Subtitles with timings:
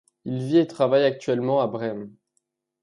[0.25, 2.15] Il vit et travaille actuellement à Brême.